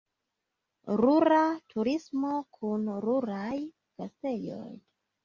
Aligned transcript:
Rura 1.01 1.41
turismo 1.73 2.31
kun 2.57 2.87
ruraj 3.05 3.53
gastejoj. 3.59 4.73